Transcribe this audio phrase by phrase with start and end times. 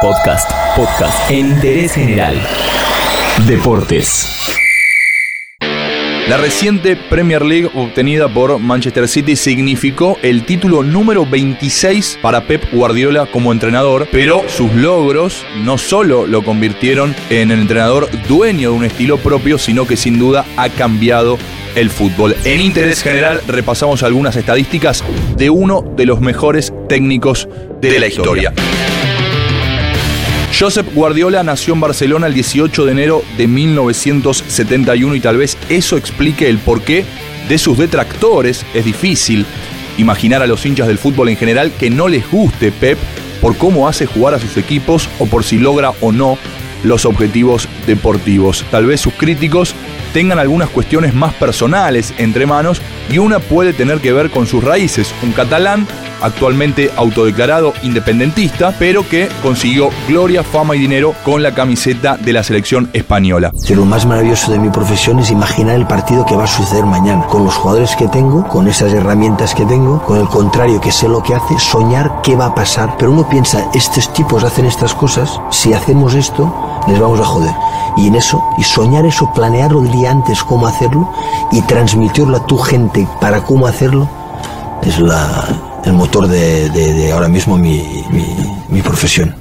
[0.00, 2.40] Podcast, podcast en interés general.
[3.46, 4.26] Deportes.
[6.26, 12.72] La reciente Premier League obtenida por Manchester City significó el título número 26 para Pep
[12.72, 18.76] Guardiola como entrenador, pero sus logros no solo lo convirtieron en el entrenador dueño de
[18.78, 21.36] un estilo propio, sino que sin duda ha cambiado
[21.74, 22.34] el fútbol.
[22.44, 25.04] En interés general repasamos algunas estadísticas
[25.36, 27.48] de uno de los mejores técnicos
[27.82, 28.54] de, la historia.
[30.58, 35.96] Josep Guardiola nació en Barcelona el 18 de enero de 1971 y tal vez eso
[35.96, 37.04] explique el porqué
[37.48, 38.66] de sus detractores.
[38.74, 39.46] Es difícil
[39.96, 42.98] imaginar a los hinchas del fútbol en general que no les guste Pep
[43.40, 46.36] por cómo hace jugar a sus equipos o por si logra o no
[46.82, 48.64] los objetivos deportivos.
[48.70, 49.74] Tal vez sus críticos
[50.12, 54.64] tengan algunas cuestiones más personales entre manos y una puede tener que ver con sus
[54.64, 55.14] raíces.
[55.22, 55.86] Un catalán
[56.22, 62.42] actualmente autodeclarado independentista, pero que consiguió gloria, fama y dinero con la camiseta de la
[62.42, 63.52] selección española.
[63.68, 67.26] Lo más maravilloso de mi profesión es imaginar el partido que va a suceder mañana,
[67.26, 71.08] con los jugadores que tengo, con esas herramientas que tengo, con el contrario que sé
[71.08, 72.96] lo que hace, soñar qué va a pasar.
[72.98, 76.52] Pero uno piensa, estos tipos hacen estas cosas, si hacemos esto,
[76.88, 77.54] les vamos a joder.
[77.96, 81.10] Y en eso, y soñar eso, planearlo el día antes cómo hacerlo
[81.52, 84.08] y transmitirlo a tu gente para cómo hacerlo,
[84.82, 85.44] es la,
[85.84, 87.82] el motor de, ahora mismo mi,
[88.68, 89.34] mi profesión.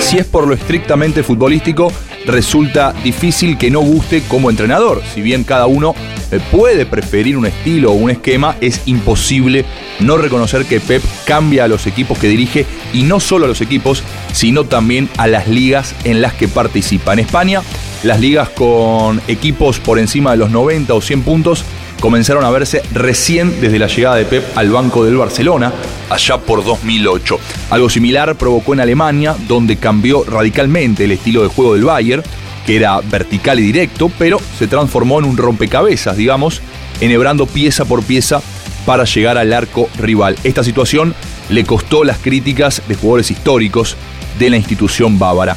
[0.00, 1.90] Si es por lo estrictamente futbolístico,
[2.26, 5.02] resulta difícil que no guste como entrenador.
[5.12, 5.94] Si bien cada uno
[6.30, 9.64] eh, puede preferir un estilo o un esquema, es imposible
[10.00, 13.60] no reconocer que Pep cambia a los equipos que dirige y no solo a los
[13.60, 14.02] equipos,
[14.32, 17.12] sino también a las ligas en las que participa.
[17.12, 17.62] En España,
[18.02, 21.64] las ligas con equipos por encima de los 90 o 100 puntos
[22.04, 25.72] comenzaron a verse recién desde la llegada de Pep al banco del Barcelona,
[26.10, 27.40] allá por 2008.
[27.70, 32.22] Algo similar provocó en Alemania, donde cambió radicalmente el estilo de juego del Bayern,
[32.66, 36.60] que era vertical y directo, pero se transformó en un rompecabezas, digamos,
[37.00, 38.42] enhebrando pieza por pieza
[38.84, 40.36] para llegar al arco rival.
[40.44, 41.14] Esta situación
[41.48, 43.96] le costó las críticas de jugadores históricos
[44.38, 45.56] de la institución bávara.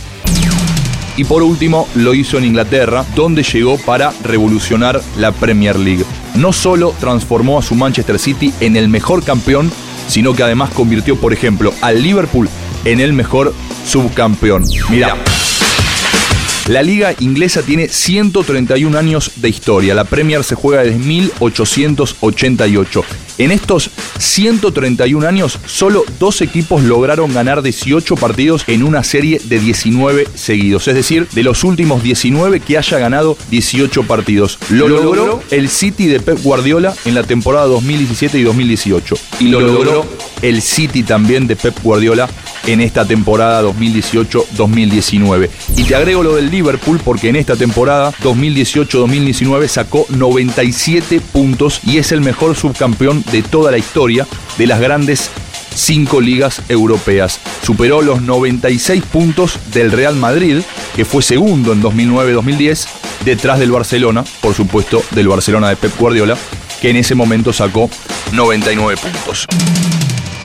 [1.18, 6.06] Y por último lo hizo en Inglaterra, donde llegó para revolucionar la Premier League.
[6.38, 9.72] No solo transformó a su Manchester City en el mejor campeón,
[10.08, 12.48] sino que además convirtió, por ejemplo, al Liverpool
[12.86, 13.56] en el mejor
[13.86, 14.64] subcampeón.
[14.90, 15.18] Mira.
[16.68, 19.96] La liga inglesa tiene 131 años de historia.
[19.96, 23.04] La Premier se juega desde 1888.
[23.38, 29.60] En estos 131 años, solo dos equipos lograron ganar 18 partidos en una serie de
[29.60, 30.88] 19 seguidos.
[30.88, 34.58] Es decir, de los últimos 19 que haya ganado 18 partidos.
[34.70, 39.16] Lo logró el City de Pep Guardiola en la temporada 2017 y 2018.
[39.40, 40.06] Y lo logró
[40.42, 42.28] el City también de Pep Guardiola
[42.68, 45.50] en esta temporada 2018-2019.
[45.76, 51.98] Y te agrego lo del Liverpool porque en esta temporada 2018-2019 sacó 97 puntos y
[51.98, 54.28] es el mejor subcampeón de toda la historia
[54.58, 55.30] de las grandes
[55.78, 57.40] cinco ligas europeas.
[57.64, 60.62] Superó los 96 puntos del Real Madrid,
[60.96, 62.88] que fue segundo en 2009-2010,
[63.24, 66.38] detrás del Barcelona, por supuesto del Barcelona de Pep Guardiola,
[66.82, 67.90] que en ese momento sacó
[68.34, 69.48] 99 puntos.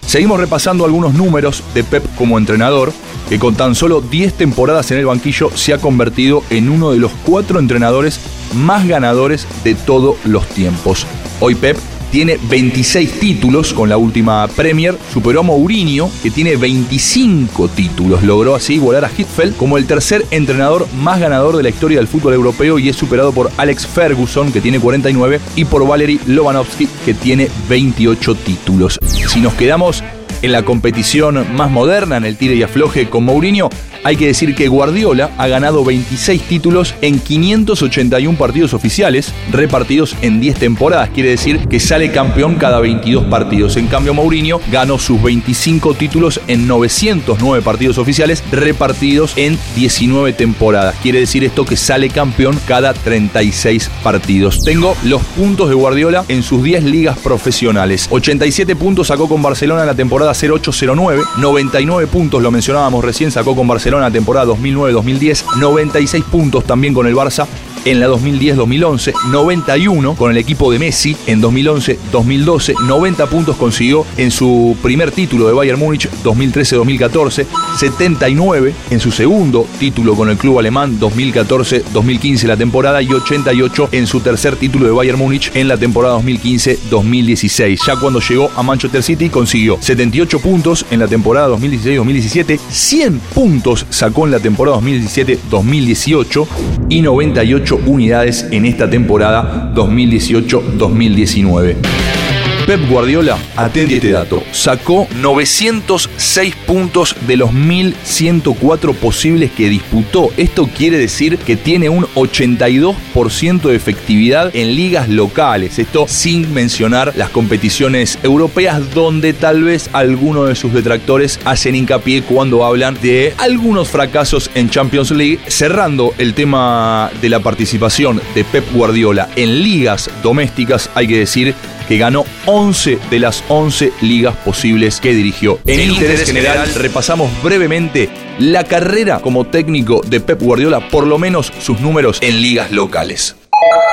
[0.07, 2.93] Seguimos repasando algunos números de Pep como entrenador,
[3.29, 6.99] que con tan solo 10 temporadas en el banquillo se ha convertido en uno de
[6.99, 8.21] los cuatro entrenadores
[8.55, 11.07] más ganadores de todos los tiempos.
[11.41, 11.79] Hoy Pep
[12.13, 18.23] tiene 26 títulos con la última Premier, superó a Mourinho, que tiene 25 títulos.
[18.23, 22.07] Logró así igualar a Hitfeld como el tercer entrenador más ganador de la historia del
[22.07, 26.87] fútbol europeo y es superado por Alex Ferguson, que tiene 49, y por Valery Lobanovsky,
[27.07, 28.99] que tiene 28 títulos.
[29.03, 30.05] Si nos quedamos
[30.43, 33.71] en la competición más moderna, en el tire y afloje con Mourinho,
[34.05, 40.41] hay que decir que Guardiola ha ganado 26 títulos en 581 partidos oficiales, repartidos en
[40.41, 41.11] 10 temporadas.
[41.11, 43.77] Quiere decir que sale campeón cada 22 partidos.
[43.77, 50.97] En cambio, Mourinho ganó sus 25 títulos en 909 partidos oficiales, repartidos en 19 temporadas.
[51.03, 54.65] Quiere decir esto que sale campeón cada 36 partidos.
[54.65, 58.09] Tengo los puntos de Guardiola en sus 10 ligas profesionales.
[58.11, 63.55] 87 puntos sacó con Barcelona en la temporada 08-09, 99 puntos, lo mencionábamos recién, sacó
[63.55, 67.47] con Barcelona Barcelona temporada 2009-2010, 96 puntos también con el Barça
[67.85, 74.31] en la 2010-2011, 91 con el equipo de Messi en 2011-2012, 90 puntos consiguió en
[74.31, 77.47] su primer título de Bayern Múnich 2013-2014,
[77.77, 84.07] 79 en su segundo título con el club alemán 2014-2015 la temporada y 88 en
[84.07, 87.79] su tercer título de Bayern Múnich en la temporada 2015-2016.
[87.87, 93.82] Ya cuando llegó a Manchester City consiguió 78 puntos en la temporada 2016-2017, 100 puntos
[93.91, 96.47] sacó en la temporada 2017-2018
[96.89, 102.22] y 98 unidades en esta temporada 2018-2019.
[102.67, 110.31] Pep Guardiola, atente este dato, sacó 906 puntos de los 1104 posibles que disputó.
[110.37, 115.81] Esto quiere decir que tiene un 82% de efectividad en ligas locales.
[115.81, 122.23] Esto sin mencionar las competiciones europeas donde tal vez algunos de sus detractores hacen hincapié
[122.23, 125.41] cuando hablan de algunos fracasos en Champions League.
[125.49, 131.55] Cerrando el tema de la participación de Pep Guardiola en ligas domésticas, hay que decir
[131.85, 135.59] que ganó 11 de las 11 ligas posibles que dirigió.
[135.67, 138.09] En, interés, general, repasamos brevemente
[138.39, 143.37] la carrera como técnico de Pep Guardiola, por lo menos sus números en ligas locales.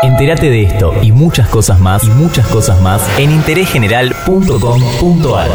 [0.02, 5.50] Entérate de esto y muchas cosas más y muchas cosas más en interésgeneral.com.ar.